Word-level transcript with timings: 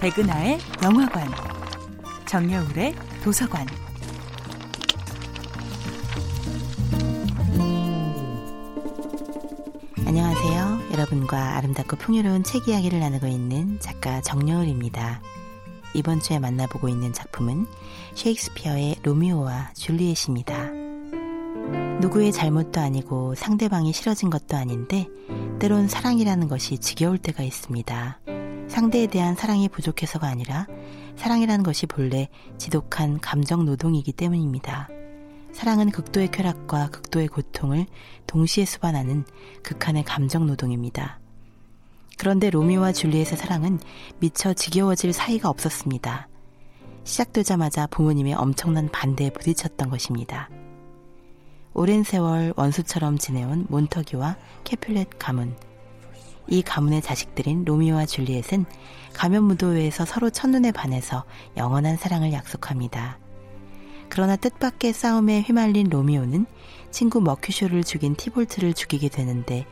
백은하의 0.00 0.58
영화관, 0.84 1.26
정여울의 2.26 2.94
도서관. 3.24 3.66
안녕하세요. 10.06 10.92
여러분과 10.92 11.56
아름답고 11.56 11.96
풍요로운 11.96 12.44
책 12.44 12.68
이야기를 12.68 13.00
나누고 13.00 13.26
있는 13.26 13.80
작가 13.80 14.20
정여울입니다. 14.20 15.22
이번 15.94 16.20
주에 16.20 16.38
만나보고 16.38 16.90
있는 16.90 17.14
작품은 17.14 17.66
셰익스피어의 18.14 18.96
로미오와 19.02 19.70
줄리엣입니다. 19.72 20.70
누구의 22.02 22.32
잘못도 22.32 22.80
아니고 22.80 23.34
상대방이 23.34 23.94
싫어진 23.94 24.28
것도 24.28 24.58
아닌데 24.58 25.08
때론 25.58 25.88
사랑이라는 25.88 26.48
것이 26.48 26.78
지겨울 26.78 27.16
때가 27.16 27.42
있습니다. 27.42 28.20
상대에 28.68 29.06
대한 29.06 29.34
사랑이 29.34 29.68
부족해서가 29.68 30.26
아니라 30.26 30.66
사랑이라는 31.16 31.62
것이 31.62 31.86
본래 31.86 32.28
지독한 32.58 33.20
감정 33.20 33.64
노동이기 33.64 34.12
때문입니다. 34.12 34.88
사랑은 35.52 35.90
극도의 35.90 36.30
쾌락과 36.30 36.90
극도의 36.90 37.28
고통을 37.28 37.86
동시에 38.26 38.66
수반하는 38.66 39.24
극한의 39.62 40.04
감정 40.04 40.46
노동입니다. 40.46 41.18
그런데 42.18 42.50
로미오와 42.50 42.92
줄리엣의 42.92 43.38
사랑은 43.38 43.78
미처 44.18 44.52
지겨워질 44.52 45.12
사이가 45.12 45.48
없었습니다. 45.48 46.28
시작되자마자 47.04 47.86
부모님의 47.86 48.34
엄청난 48.34 48.90
반대에 48.90 49.30
부딪혔던 49.30 49.88
것입니다. 49.88 50.50
오랜 51.72 52.02
세월 52.02 52.52
원수처럼 52.56 53.16
지내온 53.18 53.66
몬터규와 53.68 54.36
캐퓰렛 54.64 55.10
가문. 55.18 55.54
이 56.48 56.62
가문의 56.62 57.02
자식들인 57.02 57.64
로미오와 57.64 58.06
줄리엣은 58.06 58.64
가면 59.12 59.44
무도회에서 59.44 60.04
서로 60.04 60.30
첫눈에 60.30 60.72
반해서 60.72 61.24
영원한 61.56 61.96
사랑을 61.96 62.32
약속합니다. 62.32 63.18
그러나 64.08 64.36
뜻밖의 64.36 64.92
싸움에 64.92 65.42
휘말린 65.42 65.88
로미오는 65.88 66.46
친구 66.90 67.20
머큐쇼를 67.20 67.82
죽인 67.82 68.14
티볼트를 68.14 68.74
죽이게 68.74 69.08
되는데 69.08 69.66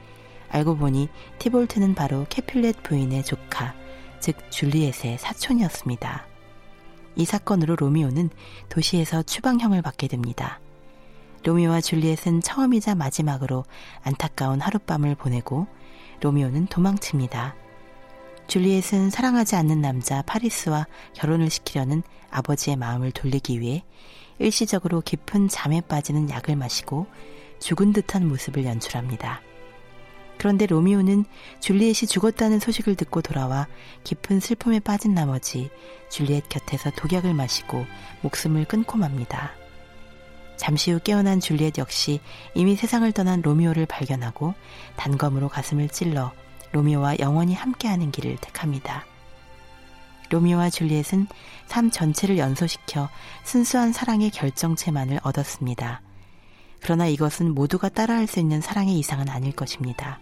알고 0.51 0.77
보니 0.77 1.09
티볼트는 1.39 1.95
바로 1.95 2.27
캐퓰렛 2.29 2.83
부인의 2.83 3.25
조카, 3.25 3.75
즉 4.21 4.37
줄리엣의 4.51 5.19
사촌이었습니다. 5.19 6.27
이 7.17 7.25
사건으로 7.25 7.77
로미오는 7.77 8.31
도시에서 8.69 9.23
추방형을 9.23 9.83
받게 9.83 10.09
됩니다. 10.09 10.61
로미오와 11.45 11.83
줄리엣은 11.83 12.41
처음이자 12.41 12.95
마지막으로 12.95 13.65
안타까운 14.03 14.61
하룻밤을 14.61 15.15
보내고 15.15 15.67
로미오는 16.21 16.67
도망칩니다. 16.67 17.55
줄리엣은 18.47 19.11
사랑하지 19.11 19.57
않는 19.57 19.83
남자 19.83 20.23
파리스와 20.23 20.87
결혼을 21.13 21.51
시키려는 21.51 22.03
아버지의 22.31 22.77
마음을 22.77 23.13
돌리기 23.13 23.61
위해 23.61 23.85
일시적으로 24.39 25.03
깊은 25.03 25.49
잠에 25.49 25.83
빠지는 25.83 26.31
약을 26.31 26.57
마시고 26.57 27.07
죽은 27.61 27.93
듯한 27.93 28.27
모습을 28.27 28.65
연출합니다. 28.65 29.43
그런데 30.39 30.65
로미오는 30.67 31.27
줄리엣이 31.61 32.09
죽었다는 32.09 32.59
소식을 32.59 32.97
듣고 32.97 33.21
돌아와 33.21 33.69
깊은 34.03 34.41
슬픔에 34.41 34.81
빠진 34.81 35.15
나머지 35.15 35.71
줄리엣 36.11 36.49
곁에서 36.49 36.91
독약을 36.97 37.35
마시고 37.35 37.85
목숨을 38.23 38.65
끊고 38.65 38.97
맙니다. 38.97 39.53
잠시 40.57 40.93
후 40.93 41.01
깨어난 41.01 41.41
줄리엣 41.41 41.79
역시 41.79 42.21
이미 42.55 42.77
세상을 42.77 43.11
떠난 43.13 43.43
로미오를 43.43 43.87
발견하고 43.87 44.55
단검으로 44.97 45.49
가슴을 45.49 45.89
찔러 45.89 46.33
로미오와 46.73 47.19
영원히 47.19 47.55
함께하는 47.55 48.11
길을 48.11 48.37
택합니다. 48.41 49.05
로미오와 50.31 50.71
줄리엣은 50.71 51.27
삶 51.67 51.91
전체를 51.91 52.39
연소시켜 52.39 53.09
순수한 53.45 53.93
사랑의 53.93 54.31
결정체만을 54.31 55.21
얻었습니다. 55.23 56.01
그러나 56.81 57.07
이것은 57.07 57.55
모두가 57.55 57.89
따라할 57.89 58.27
수 58.27 58.41
있는 58.41 58.61
사랑의 58.61 58.99
이상은 58.99 59.29
아닐 59.29 59.53
것입니다. 59.53 60.19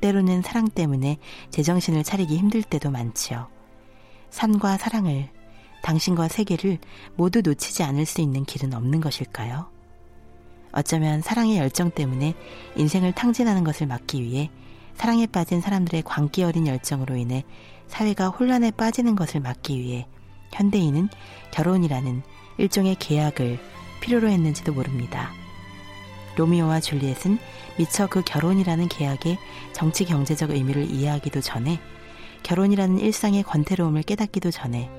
때로는 0.00 0.42
사랑 0.42 0.68
때문에 0.68 1.18
제정신을 1.50 2.04
차리기 2.04 2.36
힘들 2.36 2.62
때도 2.62 2.90
많지요. 2.90 3.48
산과 4.30 4.78
사랑을, 4.78 5.28
당신과 5.82 6.28
세계를 6.28 6.78
모두 7.16 7.42
놓치지 7.42 7.82
않을 7.82 8.06
수 8.06 8.20
있는 8.20 8.44
길은 8.44 8.72
없는 8.72 9.00
것일까요? 9.00 9.70
어쩌면 10.72 11.20
사랑의 11.20 11.58
열정 11.58 11.90
때문에 11.90 12.34
인생을 12.76 13.12
탕진하는 13.12 13.62
것을 13.62 13.86
막기 13.86 14.22
위해 14.22 14.50
사랑에 14.94 15.26
빠진 15.26 15.60
사람들의 15.60 16.02
광기 16.02 16.44
어린 16.44 16.66
열정으로 16.66 17.16
인해 17.16 17.44
사회가 17.88 18.28
혼란에 18.28 18.70
빠지는 18.70 19.16
것을 19.16 19.40
막기 19.40 19.78
위해 19.78 20.06
현대인은 20.52 21.08
결혼이라는 21.50 22.22
일종의 22.58 22.96
계약을 22.96 23.58
필요로 24.00 24.28
했는지도 24.28 24.72
모릅니다. 24.72 25.30
로미오와 26.36 26.80
줄리엣은 26.80 27.38
미처 27.78 28.06
그 28.06 28.22
결혼이라는 28.22 28.88
계약의 28.88 29.38
정치 29.72 30.04
경제적 30.04 30.50
의미를 30.50 30.90
이해하기도 30.90 31.40
전에 31.40 31.78
결혼이라는 32.42 32.98
일상의 32.98 33.42
권태로움을 33.42 34.02
깨닫기도 34.02 34.50
전에 34.50 34.90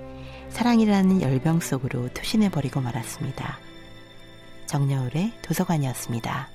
사랑이라는 0.53 1.23
열병 1.23 1.61
속으로 1.61 2.09
투신해버리고 2.13 2.79
말았습니다. 2.79 3.57
정여울의 4.67 5.33
도서관이었습니다. 5.41 6.52